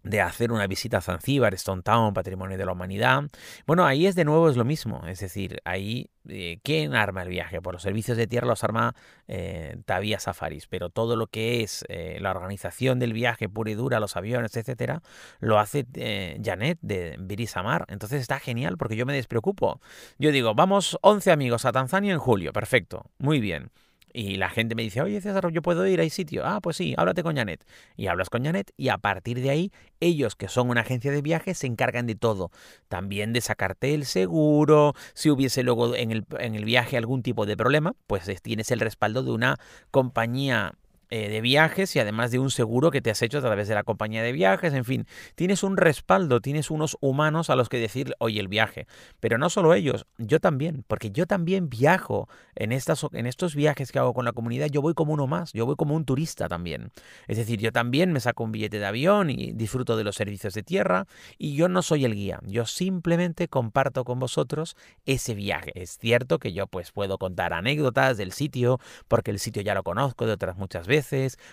de 0.03 0.21
hacer 0.21 0.51
una 0.51 0.67
visita 0.67 0.97
a 0.97 1.01
Zanzíbar, 1.01 1.53
Stone 1.53 1.81
Town, 1.83 2.13
Patrimonio 2.13 2.57
de 2.57 2.65
la 2.65 2.71
Humanidad. 2.71 3.23
Bueno, 3.65 3.85
ahí 3.85 4.07
es 4.07 4.15
de 4.15 4.25
nuevo 4.25 4.49
es 4.49 4.57
lo 4.57 4.65
mismo, 4.65 5.05
es 5.07 5.19
decir, 5.19 5.61
ahí 5.65 6.09
eh, 6.27 6.59
¿quién 6.63 6.95
arma 6.95 7.23
el 7.23 7.29
viaje? 7.29 7.61
Por 7.61 7.73
los 7.73 7.83
servicios 7.83 8.17
de 8.17 8.27
tierra 8.27 8.47
los 8.47 8.63
arma 8.63 8.95
eh, 9.27 9.77
Tavía 9.85 10.19
Safaris, 10.19 10.67
pero 10.67 10.89
todo 10.89 11.15
lo 11.15 11.27
que 11.27 11.63
es 11.63 11.85
eh, 11.89 12.17
la 12.21 12.31
organización 12.31 12.99
del 12.99 13.13
viaje 13.13 13.49
pura 13.49 13.71
y 13.71 13.75
dura, 13.75 13.99
los 13.99 14.15
aviones, 14.15 14.55
etcétera, 14.55 15.01
lo 15.39 15.59
hace 15.59 15.85
eh, 15.95 16.39
Janet 16.43 16.79
de 16.81 17.17
Birisamar. 17.19 17.85
Entonces 17.89 18.21
está 18.21 18.39
genial 18.39 18.77
porque 18.77 18.95
yo 18.95 19.05
me 19.05 19.13
despreocupo. 19.13 19.81
Yo 20.19 20.31
digo, 20.31 20.53
vamos 20.55 20.97
11 21.01 21.31
amigos 21.31 21.65
a 21.65 21.71
Tanzania 21.71 22.13
en 22.13 22.19
julio, 22.19 22.53
perfecto, 22.53 23.11
muy 23.17 23.39
bien. 23.39 23.71
Y 24.13 24.35
la 24.35 24.49
gente 24.49 24.75
me 24.75 24.83
dice, 24.83 25.01
oye 25.01 25.21
César, 25.21 25.51
yo 25.51 25.61
puedo 25.61 25.85
ir, 25.87 25.99
hay 25.99 26.09
sitio. 26.09 26.45
Ah, 26.45 26.59
pues 26.61 26.77
sí, 26.77 26.93
háblate 26.97 27.23
con 27.23 27.35
Janet. 27.35 27.65
Y 27.95 28.07
hablas 28.07 28.29
con 28.29 28.43
Janet 28.43 28.71
y 28.77 28.89
a 28.89 28.97
partir 28.97 29.41
de 29.41 29.49
ahí, 29.49 29.71
ellos 29.99 30.35
que 30.35 30.47
son 30.47 30.69
una 30.69 30.81
agencia 30.81 31.11
de 31.11 31.21
viajes 31.21 31.57
se 31.57 31.67
encargan 31.67 32.07
de 32.07 32.15
todo. 32.15 32.51
También 32.87 33.33
de 33.33 33.41
sacarte 33.41 33.93
el 33.93 34.05
seguro, 34.05 34.93
si 35.13 35.29
hubiese 35.29 35.63
luego 35.63 35.95
en 35.95 36.11
el, 36.11 36.25
en 36.39 36.55
el 36.55 36.65
viaje 36.65 36.97
algún 36.97 37.23
tipo 37.23 37.45
de 37.45 37.57
problema, 37.57 37.95
pues 38.07 38.29
tienes 38.41 38.71
el 38.71 38.79
respaldo 38.79 39.23
de 39.23 39.31
una 39.31 39.59
compañía 39.91 40.73
eh, 41.13 41.27
de 41.27 41.41
viajes 41.41 41.93
y 41.97 41.99
además 41.99 42.31
de 42.31 42.39
un 42.39 42.49
seguro 42.51 42.89
que 42.89 43.01
te 43.01 43.11
has 43.11 43.21
hecho 43.21 43.39
a 43.39 43.41
través 43.41 43.67
de 43.67 43.75
la 43.75 43.83
compañía 43.83 44.23
de 44.23 44.31
viajes, 44.31 44.73
en 44.73 44.85
fin, 44.85 45.05
tienes 45.35 45.61
un 45.61 45.75
respaldo, 45.75 46.39
tienes 46.39 46.71
unos 46.71 46.95
humanos 47.01 47.49
a 47.49 47.57
los 47.57 47.67
que 47.67 47.79
decir, 47.79 48.15
oye, 48.19 48.39
el 48.39 48.47
viaje. 48.47 48.87
Pero 49.19 49.37
no 49.37 49.49
solo 49.49 49.73
ellos, 49.73 50.05
yo 50.17 50.39
también, 50.39 50.85
porque 50.87 51.11
yo 51.11 51.25
también 51.25 51.69
viajo 51.69 52.29
en, 52.55 52.71
estas, 52.71 53.05
en 53.11 53.25
estos 53.25 53.55
viajes 53.55 53.91
que 53.91 53.99
hago 53.99 54.13
con 54.13 54.23
la 54.23 54.31
comunidad, 54.31 54.67
yo 54.67 54.81
voy 54.81 54.93
como 54.93 55.11
uno 55.11 55.27
más, 55.27 55.51
yo 55.51 55.65
voy 55.65 55.75
como 55.75 55.97
un 55.97 56.05
turista 56.05 56.47
también. 56.47 56.91
Es 57.27 57.35
decir, 57.35 57.59
yo 57.59 57.73
también 57.73 58.13
me 58.13 58.21
saco 58.21 58.45
un 58.45 58.53
billete 58.53 58.79
de 58.79 58.85
avión 58.85 59.29
y 59.29 59.51
disfruto 59.51 59.97
de 59.97 60.05
los 60.05 60.15
servicios 60.15 60.53
de 60.53 60.63
tierra 60.63 61.07
y 61.37 61.55
yo 61.55 61.67
no 61.67 61.81
soy 61.81 62.05
el 62.05 62.15
guía, 62.15 62.39
yo 62.45 62.65
simplemente 62.65 63.49
comparto 63.49 64.05
con 64.05 64.17
vosotros 64.17 64.77
ese 65.05 65.35
viaje. 65.35 65.73
Es 65.75 65.97
cierto 65.97 66.39
que 66.39 66.53
yo 66.53 66.67
pues 66.67 66.93
puedo 66.93 67.17
contar 67.17 67.51
anécdotas 67.51 68.15
del 68.15 68.31
sitio, 68.31 68.79
porque 69.09 69.31
el 69.31 69.39
sitio 69.39 69.61
ya 69.61 69.73
lo 69.73 69.83
conozco 69.83 70.25
de 70.25 70.31
otras 70.31 70.55
muchas 70.55 70.87
veces 70.87 71.00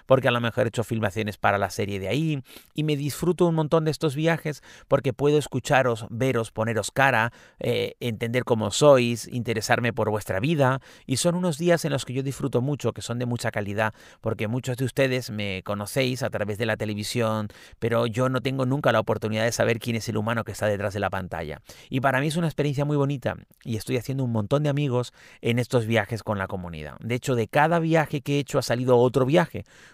porque 0.07 0.29
a 0.29 0.31
lo 0.31 0.41
mejor 0.41 0.67
he 0.67 0.69
hecho 0.69 0.85
filmaciones 0.85 1.37
para 1.37 1.59
la 1.59 1.71
serie 1.71 1.99
de 1.99 2.09
ahí, 2.09 2.43
y 2.75 2.85
me 2.85 2.97
disfruto 2.97 3.47
un 3.47 3.55
montón 3.55 3.85
de 3.85 3.91
estos 3.91 4.15
viajes 4.15 4.63
porque 4.89 5.13
puedo 5.13 5.39
escucharos, 5.39 6.07
veros, 6.11 6.51
poneros 6.51 6.91
cara, 6.91 7.33
eh, 7.59 7.95
entender 8.01 8.45
cómo 8.45 8.71
sois, 8.71 9.29
interesarme 9.29 9.93
por 9.93 10.11
vuestra 10.11 10.41
vida, 10.41 10.81
y 11.07 11.17
son 11.17 11.35
unos 11.35 11.59
días 11.59 11.85
en 11.85 11.93
los 11.93 12.05
que 12.05 12.13
yo 12.13 12.23
disfruto 12.23 12.61
mucho, 12.61 12.93
que 12.93 13.03
son 13.03 13.19
de 13.19 13.27
mucha 13.27 13.51
calidad, 13.51 13.95
porque 14.21 14.49
muchos 14.49 14.77
de 14.77 14.85
ustedes 14.85 15.31
me 15.31 15.63
conocéis 15.65 16.23
a 16.23 16.31
través 16.31 16.59
de 16.59 16.67
la 16.67 16.77
televisión, 16.77 17.49
pero 17.79 18.07
yo 18.07 18.29
no 18.29 18.41
tengo 18.41 18.67
nunca 18.67 18.93
la 18.93 19.01
oportunidad 19.01 19.45
de 19.45 19.53
saber 19.53 19.79
quién 19.79 19.97
es 19.97 20.09
el 20.09 20.17
humano 20.17 20.45
que 20.45 20.53
está 20.53 20.67
detrás 20.67 20.95
de 20.95 21.01
la 21.01 21.11
pantalla. 21.11 21.61
Y 21.91 22.01
para 22.01 22.21
mí 22.21 22.27
es 22.27 22.37
una 22.37 22.47
experiencia 22.47 22.85
muy 22.85 22.97
bonita, 22.97 23.37
y 23.65 23.77
estoy 23.77 23.97
haciendo 23.97 24.25
un 24.25 24.33
montón 24.33 24.63
de 24.63 24.69
amigos 24.69 25.13
en 25.41 25.59
estos 25.59 25.87
viajes 25.87 26.23
con 26.23 26.39
la 26.39 26.47
comunidad. 26.47 26.97
De 27.01 27.15
hecho, 27.15 27.35
de 27.35 27.49
cada 27.49 27.79
viaje 27.79 28.21
que 28.21 28.37
he 28.37 28.39
hecho 28.39 28.59
ha 28.59 28.63
salido 28.63 28.97
otro 28.99 29.25
viaje, 29.25 29.38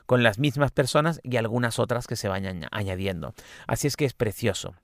con 0.07 0.23
las 0.23 0.39
mismas 0.39 0.71
personas 0.71 1.21
y 1.23 1.37
algunas 1.37 1.79
otras 1.79 2.07
que 2.07 2.17
se 2.17 2.29
vayan 2.29 2.67
añadiendo. 2.71 3.35
Así 3.67 3.87
es 3.87 3.97
que 3.97 4.05
es 4.05 4.15
precioso 4.15 4.75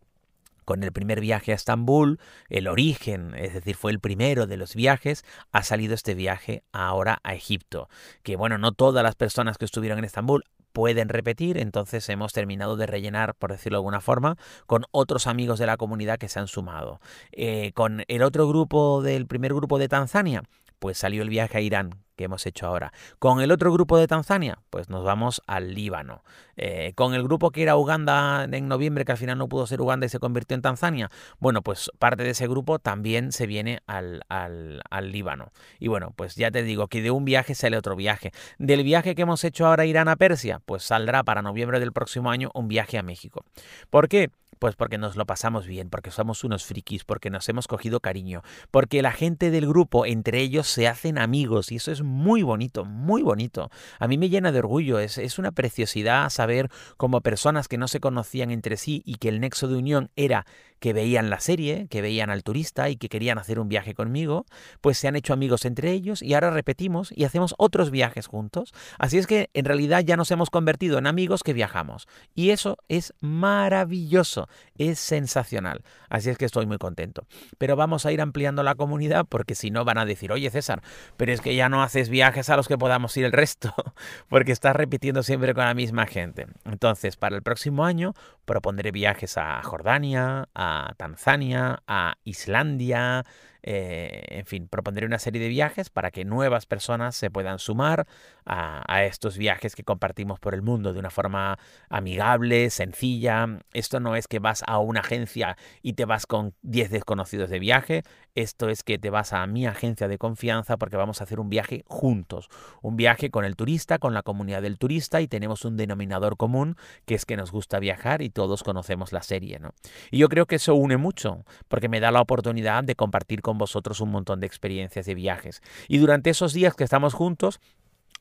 con 0.70 0.84
el 0.84 0.92
primer 0.92 1.20
viaje 1.20 1.50
a 1.50 1.56
Estambul, 1.56 2.20
el 2.48 2.68
origen, 2.68 3.34
es 3.34 3.54
decir, 3.54 3.74
fue 3.74 3.90
el 3.90 3.98
primero 3.98 4.46
de 4.46 4.56
los 4.56 4.76
viajes, 4.76 5.24
ha 5.50 5.64
salido 5.64 5.94
este 5.94 6.14
viaje 6.14 6.62
ahora 6.70 7.18
a 7.24 7.34
Egipto. 7.34 7.88
Que 8.22 8.36
bueno, 8.36 8.56
no 8.56 8.70
todas 8.70 9.02
las 9.02 9.16
personas 9.16 9.58
que 9.58 9.64
estuvieron 9.64 9.98
en 9.98 10.04
Estambul 10.04 10.44
pueden 10.72 11.08
repetir, 11.08 11.58
entonces 11.58 12.08
hemos 12.08 12.32
terminado 12.32 12.76
de 12.76 12.86
rellenar, 12.86 13.34
por 13.34 13.50
decirlo 13.50 13.78
de 13.78 13.80
alguna 13.80 14.00
forma, 14.00 14.36
con 14.66 14.84
otros 14.92 15.26
amigos 15.26 15.58
de 15.58 15.66
la 15.66 15.76
comunidad 15.76 16.18
que 16.18 16.28
se 16.28 16.38
han 16.38 16.46
sumado. 16.46 17.00
Eh, 17.32 17.72
con 17.74 18.04
el 18.06 18.22
otro 18.22 18.46
grupo 18.46 19.02
del 19.02 19.26
primer 19.26 19.52
grupo 19.52 19.76
de 19.78 19.88
Tanzania, 19.88 20.44
pues 20.78 20.98
salió 20.98 21.22
el 21.22 21.30
viaje 21.30 21.58
a 21.58 21.60
Irán 21.60 21.96
que 22.20 22.24
hemos 22.24 22.44
hecho 22.44 22.66
ahora. 22.66 22.92
Con 23.18 23.40
el 23.40 23.50
otro 23.50 23.72
grupo 23.72 23.96
de 23.96 24.06
Tanzania, 24.06 24.58
pues 24.68 24.90
nos 24.90 25.02
vamos 25.04 25.40
al 25.46 25.74
Líbano. 25.74 26.22
Eh, 26.58 26.92
con 26.94 27.14
el 27.14 27.22
grupo 27.22 27.50
que 27.50 27.62
era 27.62 27.76
Uganda 27.76 28.44
en 28.44 28.68
noviembre, 28.68 29.06
que 29.06 29.12
al 29.12 29.18
final 29.18 29.38
no 29.38 29.48
pudo 29.48 29.66
ser 29.66 29.80
Uganda 29.80 30.04
y 30.04 30.10
se 30.10 30.18
convirtió 30.18 30.54
en 30.54 30.60
Tanzania, 30.60 31.10
bueno, 31.38 31.62
pues 31.62 31.90
parte 31.98 32.22
de 32.22 32.30
ese 32.30 32.46
grupo 32.46 32.78
también 32.78 33.32
se 33.32 33.46
viene 33.46 33.80
al, 33.86 34.20
al, 34.28 34.82
al 34.90 35.12
Líbano. 35.12 35.50
Y 35.78 35.88
bueno, 35.88 36.12
pues 36.14 36.34
ya 36.34 36.50
te 36.50 36.62
digo 36.62 36.88
que 36.88 37.00
de 37.00 37.10
un 37.10 37.24
viaje 37.24 37.54
sale 37.54 37.78
otro 37.78 37.96
viaje. 37.96 38.32
Del 38.58 38.82
viaje 38.84 39.14
que 39.14 39.22
hemos 39.22 39.42
hecho 39.42 39.66
ahora 39.66 39.84
a 39.84 39.86
Irán 39.86 40.08
a 40.08 40.16
Persia, 40.16 40.60
pues 40.66 40.82
saldrá 40.82 41.24
para 41.24 41.40
noviembre 41.40 41.80
del 41.80 41.92
próximo 41.92 42.30
año 42.30 42.50
un 42.52 42.68
viaje 42.68 42.98
a 42.98 43.02
México. 43.02 43.46
¿Por 43.88 44.08
qué? 44.08 44.28
Pues 44.60 44.76
porque 44.76 44.98
nos 44.98 45.16
lo 45.16 45.24
pasamos 45.24 45.66
bien, 45.66 45.88
porque 45.88 46.10
somos 46.10 46.44
unos 46.44 46.66
frikis, 46.66 47.04
porque 47.04 47.30
nos 47.30 47.48
hemos 47.48 47.66
cogido 47.66 48.00
cariño, 48.00 48.42
porque 48.70 49.00
la 49.00 49.10
gente 49.10 49.50
del 49.50 49.66
grupo, 49.66 50.04
entre 50.04 50.42
ellos, 50.42 50.66
se 50.66 50.86
hacen 50.86 51.16
amigos 51.16 51.72
y 51.72 51.76
eso 51.76 51.90
es 51.90 52.02
muy 52.02 52.42
bonito, 52.42 52.84
muy 52.84 53.22
bonito. 53.22 53.70
A 53.98 54.06
mí 54.06 54.18
me 54.18 54.28
llena 54.28 54.52
de 54.52 54.58
orgullo, 54.58 54.98
es, 54.98 55.16
es 55.16 55.38
una 55.38 55.50
preciosidad 55.52 56.28
saber 56.28 56.68
cómo 56.98 57.22
personas 57.22 57.68
que 57.68 57.78
no 57.78 57.88
se 57.88 58.00
conocían 58.00 58.50
entre 58.50 58.76
sí 58.76 59.02
y 59.06 59.14
que 59.14 59.30
el 59.30 59.40
nexo 59.40 59.66
de 59.66 59.76
unión 59.76 60.10
era 60.14 60.44
que 60.80 60.92
veían 60.92 61.30
la 61.30 61.40
serie, 61.40 61.86
que 61.88 62.02
veían 62.02 62.30
al 62.30 62.42
turista 62.42 62.88
y 62.88 62.96
que 62.96 63.08
querían 63.08 63.38
hacer 63.38 63.60
un 63.60 63.68
viaje 63.68 63.94
conmigo, 63.94 64.46
pues 64.80 64.98
se 64.98 65.06
han 65.08 65.14
hecho 65.14 65.32
amigos 65.32 65.64
entre 65.64 65.92
ellos 65.92 66.22
y 66.22 66.34
ahora 66.34 66.50
repetimos 66.50 67.12
y 67.14 67.24
hacemos 67.24 67.54
otros 67.58 67.90
viajes 67.90 68.26
juntos. 68.26 68.72
Así 68.98 69.18
es 69.18 69.26
que 69.26 69.50
en 69.54 69.66
realidad 69.66 70.00
ya 70.00 70.16
nos 70.16 70.30
hemos 70.30 70.50
convertido 70.50 70.98
en 70.98 71.06
amigos 71.06 71.42
que 71.42 71.52
viajamos. 71.52 72.08
Y 72.34 72.50
eso 72.50 72.78
es 72.88 73.14
maravilloso, 73.20 74.48
es 74.76 74.98
sensacional. 74.98 75.82
Así 76.08 76.30
es 76.30 76.38
que 76.38 76.46
estoy 76.46 76.66
muy 76.66 76.78
contento. 76.78 77.26
Pero 77.58 77.76
vamos 77.76 78.06
a 78.06 78.12
ir 78.12 78.20
ampliando 78.20 78.62
la 78.62 78.74
comunidad 78.74 79.26
porque 79.28 79.54
si 79.54 79.70
no 79.70 79.84
van 79.84 79.98
a 79.98 80.06
decir, 80.06 80.32
oye 80.32 80.50
César, 80.50 80.82
pero 81.16 81.32
es 81.32 81.40
que 81.40 81.54
ya 81.54 81.68
no 81.68 81.82
haces 81.82 82.08
viajes 82.08 82.48
a 82.48 82.56
los 82.56 82.68
que 82.68 82.78
podamos 82.78 83.16
ir 83.18 83.26
el 83.26 83.32
resto, 83.32 83.74
porque 84.28 84.52
estás 84.52 84.74
repitiendo 84.74 85.22
siempre 85.22 85.52
con 85.54 85.64
la 85.64 85.74
misma 85.74 86.06
gente. 86.06 86.46
Entonces, 86.64 87.16
para 87.16 87.36
el 87.36 87.42
próximo 87.42 87.84
año 87.84 88.14
propondré 88.46 88.90
viajes 88.90 89.36
a 89.36 89.62
Jordania, 89.62 90.48
a 90.54 90.69
Tanzania, 90.96 91.82
a 91.86 92.14
Islandia, 92.24 93.24
eh, 93.62 94.22
en 94.28 94.46
fin, 94.46 94.68
propondré 94.68 95.06
una 95.06 95.18
serie 95.18 95.40
de 95.40 95.48
viajes 95.48 95.90
para 95.90 96.10
que 96.10 96.24
nuevas 96.24 96.66
personas 96.66 97.16
se 97.16 97.30
puedan 97.30 97.58
sumar 97.58 98.06
a, 98.44 99.04
estos 99.04 99.38
viajes 99.38 99.76
que 99.76 99.84
compartimos 99.84 100.40
por 100.40 100.54
el 100.54 100.62
mundo 100.62 100.92
de 100.92 100.98
una 100.98 101.10
forma 101.10 101.58
amigable, 101.88 102.70
sencilla. 102.70 103.60
Esto 103.72 104.00
no 104.00 104.16
es 104.16 104.28
que 104.28 104.38
vas 104.38 104.62
a 104.66 104.78
una 104.78 105.00
agencia 105.00 105.56
y 105.82 105.94
te 105.94 106.04
vas 106.04 106.26
con 106.26 106.54
10 106.62 106.90
desconocidos 106.90 107.50
de 107.50 107.58
viaje. 107.58 108.02
Esto 108.34 108.68
es 108.68 108.82
que 108.82 108.98
te 108.98 109.10
vas 109.10 109.32
a 109.32 109.46
mi 109.46 109.66
agencia 109.66 110.08
de 110.08 110.18
confianza 110.18 110.76
porque 110.76 110.96
vamos 110.96 111.20
a 111.20 111.24
hacer 111.24 111.40
un 111.40 111.48
viaje 111.48 111.84
juntos. 111.86 112.48
Un 112.82 112.96
viaje 112.96 113.30
con 113.30 113.44
el 113.44 113.56
turista, 113.56 113.98
con 113.98 114.14
la 114.14 114.22
comunidad 114.22 114.62
del 114.62 114.78
turista 114.78 115.20
y 115.20 115.28
tenemos 115.28 115.64
un 115.64 115.76
denominador 115.76 116.36
común 116.36 116.76
que 117.06 117.14
es 117.14 117.24
que 117.24 117.36
nos 117.36 117.52
gusta 117.52 117.78
viajar 117.78 118.22
y 118.22 118.30
todos 118.30 118.62
conocemos 118.62 119.12
la 119.12 119.22
serie. 119.22 119.58
¿no? 119.58 119.70
Y 120.10 120.18
yo 120.18 120.28
creo 120.28 120.46
que 120.46 120.56
eso 120.56 120.74
une 120.74 120.96
mucho 120.96 121.44
porque 121.68 121.88
me 121.88 122.00
da 122.00 122.10
la 122.10 122.20
oportunidad 122.20 122.84
de 122.84 122.94
compartir 122.94 123.42
con 123.42 123.49
vosotros 123.58 124.00
un 124.00 124.10
montón 124.10 124.40
de 124.40 124.46
experiencias 124.46 125.06
de 125.06 125.14
viajes. 125.14 125.62
Y 125.88 125.98
durante 125.98 126.30
esos 126.30 126.52
días 126.52 126.74
que 126.74 126.84
estamos 126.84 127.14
juntos, 127.14 127.60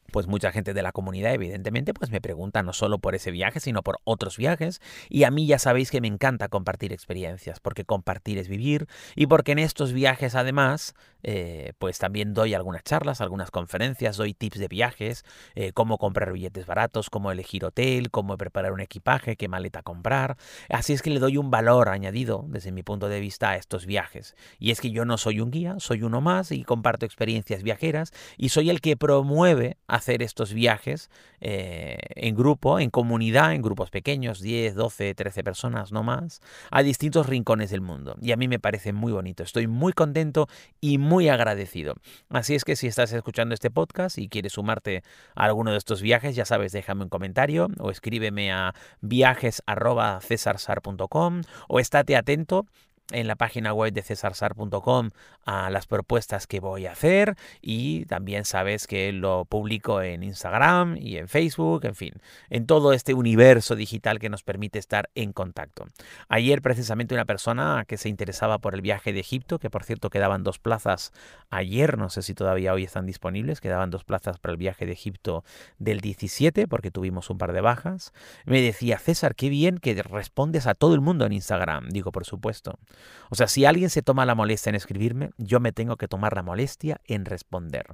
pues 0.09 0.27
mucha 0.27 0.51
gente 0.51 0.73
de 0.73 0.81
la 0.81 0.91
comunidad 0.91 1.33
evidentemente 1.33 1.93
pues 1.93 2.11
me 2.11 2.21
pregunta 2.21 2.63
no 2.63 2.73
solo 2.73 2.99
por 2.99 3.15
ese 3.15 3.31
viaje 3.31 3.59
sino 3.59 3.83
por 3.83 3.99
otros 4.03 4.37
viajes 4.37 4.81
y 5.09 5.23
a 5.23 5.31
mí 5.31 5.47
ya 5.47 5.59
sabéis 5.59 5.91
que 5.91 6.01
me 6.01 6.07
encanta 6.07 6.49
compartir 6.49 6.93
experiencias 6.93 7.59
porque 7.59 7.85
compartir 7.85 8.37
es 8.37 8.47
vivir 8.47 8.87
y 9.15 9.27
porque 9.27 9.51
en 9.51 9.59
estos 9.59 9.93
viajes 9.93 10.35
además 10.35 10.93
eh, 11.23 11.73
pues 11.79 11.99
también 11.99 12.33
doy 12.33 12.53
algunas 12.53 12.83
charlas, 12.83 13.21
algunas 13.21 13.51
conferencias, 13.51 14.17
doy 14.17 14.33
tips 14.33 14.59
de 14.59 14.67
viajes, 14.67 15.25
eh, 15.55 15.73
cómo 15.73 15.97
comprar 15.97 16.31
billetes 16.31 16.65
baratos, 16.65 17.09
cómo 17.09 17.31
elegir 17.31 17.65
hotel, 17.65 18.09
cómo 18.09 18.37
preparar 18.37 18.71
un 18.71 18.79
equipaje, 18.79 19.35
qué 19.35 19.47
maleta 19.47 19.83
comprar. 19.83 20.37
Así 20.69 20.93
es 20.93 21.01
que 21.01 21.09
le 21.09 21.19
doy 21.19 21.37
un 21.37 21.51
valor 21.51 21.89
añadido 21.89 22.45
desde 22.47 22.71
mi 22.71 22.83
punto 22.83 23.09
de 23.09 23.19
vista 23.19 23.51
a 23.51 23.55
estos 23.57 23.85
viajes. 23.85 24.35
Y 24.59 24.71
es 24.71 24.79
que 24.79 24.91
yo 24.91 25.05
no 25.05 25.17
soy 25.17 25.41
un 25.41 25.51
guía, 25.51 25.75
soy 25.79 26.03
uno 26.03 26.21
más 26.21 26.51
y 26.51 26.63
comparto 26.63 27.05
experiencias 27.05 27.63
viajeras 27.63 28.11
y 28.37 28.49
soy 28.49 28.69
el 28.69 28.81
que 28.81 28.95
promueve 28.95 29.77
hacer 29.99 30.23
estos 30.23 30.53
viajes 30.53 31.11
eh, 31.39 31.99
en 32.15 32.35
grupo, 32.35 32.79
en 32.79 32.89
comunidad, 32.89 33.53
en 33.53 33.61
grupos 33.61 33.91
pequeños, 33.91 34.41
10, 34.41 34.73
12, 34.75 35.13
13 35.13 35.43
personas, 35.43 35.91
no 35.91 36.01
más, 36.03 36.41
a 36.71 36.81
distintos 36.81 37.27
rincones 37.27 37.69
del 37.69 37.81
mundo. 37.81 38.15
Y 38.21 38.31
a 38.31 38.37
mí 38.37 38.47
me 38.47 38.57
parece 38.59 38.93
muy 38.93 39.11
bonito. 39.11 39.43
Estoy 39.43 39.67
muy 39.67 39.93
contento 39.93 40.47
y 40.81 40.97
muy 40.97 41.29
agradecido. 41.29 41.93
Así 42.29 42.55
es 42.55 42.65
que 42.65 42.75
si 42.75 42.87
estás 42.87 43.13
escuchando 43.13 43.53
este 43.53 43.69
podcast 43.69 44.17
y 44.17 44.29
quieres 44.29 44.53
sumarte 44.53 45.03
a 45.35 45.45
alguno 45.45 45.69
de 45.71 45.77
estos 45.77 46.01
viajes, 46.01 46.35
ya 46.35 46.45
sabes, 46.45 46.71
déjame 46.71 47.03
un 47.03 47.09
comentario 47.09 47.67
o 47.79 47.91
escríbeme 47.91 48.51
a 48.51 48.73
viajes.cesarsar.com 49.01 51.41
o 51.67 51.79
estate 51.79 52.15
atento 52.15 52.65
en 53.11 53.27
la 53.27 53.35
página 53.35 53.73
web 53.73 53.93
de 53.93 54.01
cesarsar.com 54.01 55.09
a 55.45 55.69
las 55.69 55.87
propuestas 55.87 56.47
que 56.47 56.59
voy 56.59 56.85
a 56.85 56.91
hacer 56.91 57.35
y 57.61 58.05
también 58.05 58.45
sabes 58.45 58.87
que 58.87 59.11
lo 59.11 59.45
publico 59.45 60.01
en 60.01 60.23
Instagram 60.23 60.97
y 60.97 61.17
en 61.17 61.27
Facebook, 61.27 61.85
en 61.85 61.95
fin, 61.95 62.13
en 62.49 62.65
todo 62.65 62.93
este 62.93 63.13
universo 63.13 63.75
digital 63.75 64.19
que 64.19 64.29
nos 64.29 64.43
permite 64.43 64.79
estar 64.79 65.09
en 65.15 65.33
contacto. 65.33 65.85
Ayer 66.27 66.61
precisamente 66.61 67.15
una 67.15 67.25
persona 67.25 67.85
que 67.87 67.97
se 67.97 68.09
interesaba 68.09 68.59
por 68.59 68.75
el 68.75 68.81
viaje 68.81 69.13
de 69.13 69.19
Egipto, 69.19 69.59
que 69.59 69.69
por 69.69 69.83
cierto 69.83 70.09
quedaban 70.09 70.43
dos 70.43 70.59
plazas 70.59 71.11
ayer, 71.49 71.97
no 71.97 72.09
sé 72.09 72.21
si 72.21 72.33
todavía 72.33 72.73
hoy 72.73 72.83
están 72.83 73.05
disponibles, 73.05 73.61
quedaban 73.61 73.89
dos 73.89 74.03
plazas 74.03 74.39
para 74.39 74.51
el 74.51 74.57
viaje 74.57 74.85
de 74.85 74.91
Egipto 74.93 75.43
del 75.77 76.01
17 76.01 76.67
porque 76.67 76.91
tuvimos 76.91 77.29
un 77.29 77.37
par 77.37 77.53
de 77.53 77.61
bajas, 77.61 78.13
me 78.45 78.61
decía, 78.61 78.99
César, 78.99 79.35
qué 79.35 79.49
bien 79.49 79.77
que 79.77 80.01
respondes 80.03 80.67
a 80.67 80.75
todo 80.75 80.93
el 80.93 81.01
mundo 81.01 81.25
en 81.25 81.33
Instagram. 81.33 81.89
Digo, 81.89 82.11
por 82.11 82.25
supuesto. 82.25 82.79
O 83.29 83.35
sea, 83.35 83.47
si 83.47 83.65
alguien 83.65 83.89
se 83.89 84.01
toma 84.01 84.25
la 84.25 84.35
molestia 84.35 84.69
en 84.69 84.75
escribirme, 84.75 85.31
yo 85.37 85.59
me 85.59 85.71
tengo 85.71 85.97
que 85.97 86.07
tomar 86.07 86.35
la 86.35 86.43
molestia 86.43 86.99
en 87.05 87.25
responder. 87.25 87.85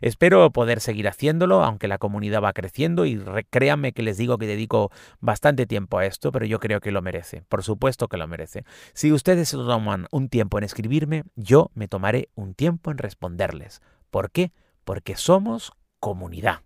Espero 0.00 0.50
poder 0.50 0.80
seguir 0.80 1.08
haciéndolo, 1.08 1.64
aunque 1.64 1.88
la 1.88 1.98
comunidad 1.98 2.42
va 2.42 2.52
creciendo 2.52 3.06
y 3.06 3.22
créanme 3.50 3.92
que 3.92 4.02
les 4.02 4.18
digo 4.18 4.38
que 4.38 4.46
dedico 4.46 4.90
bastante 5.20 5.66
tiempo 5.66 5.98
a 5.98 6.06
esto, 6.06 6.32
pero 6.32 6.44
yo 6.44 6.60
creo 6.60 6.80
que 6.80 6.92
lo 6.92 7.02
merece. 7.02 7.42
Por 7.48 7.62
supuesto 7.62 8.08
que 8.08 8.16
lo 8.16 8.28
merece. 8.28 8.64
Si 8.92 9.12
ustedes 9.12 9.48
se 9.48 9.56
toman 9.56 10.06
un 10.10 10.28
tiempo 10.28 10.58
en 10.58 10.64
escribirme, 10.64 11.24
yo 11.36 11.70
me 11.74 11.88
tomaré 11.88 12.28
un 12.34 12.54
tiempo 12.54 12.90
en 12.90 12.98
responderles. 12.98 13.80
¿Por 14.10 14.30
qué? 14.30 14.52
Porque 14.84 15.16
somos 15.16 15.72
comunidad. 16.00 16.60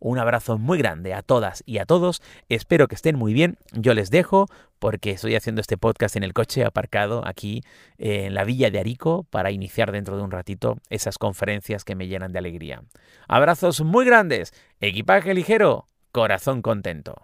Un 0.00 0.18
abrazo 0.18 0.58
muy 0.58 0.78
grande 0.78 1.14
a 1.14 1.22
todas 1.22 1.62
y 1.66 1.78
a 1.78 1.86
todos. 1.86 2.22
Espero 2.48 2.88
que 2.88 2.94
estén 2.94 3.16
muy 3.16 3.32
bien. 3.32 3.58
Yo 3.72 3.94
les 3.94 4.10
dejo 4.10 4.46
porque 4.78 5.10
estoy 5.10 5.34
haciendo 5.34 5.60
este 5.60 5.76
podcast 5.76 6.16
en 6.16 6.22
el 6.22 6.32
coche 6.32 6.64
aparcado 6.64 7.26
aquí 7.26 7.62
en 7.98 8.34
la 8.34 8.44
villa 8.44 8.70
de 8.70 8.78
Arico 8.78 9.24
para 9.24 9.50
iniciar 9.50 9.92
dentro 9.92 10.16
de 10.16 10.22
un 10.22 10.30
ratito 10.30 10.78
esas 10.90 11.18
conferencias 11.18 11.84
que 11.84 11.94
me 11.94 12.06
llenan 12.06 12.32
de 12.32 12.38
alegría. 12.38 12.82
Abrazos 13.26 13.80
muy 13.80 14.04
grandes. 14.04 14.52
Equipaje 14.80 15.34
ligero. 15.34 15.86
Corazón 16.12 16.62
contento. 16.62 17.22